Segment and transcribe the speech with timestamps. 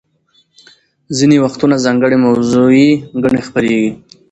[1.17, 2.89] ځینې وختونه ځانګړې موضوعي
[3.23, 3.91] ګڼې خپریږي.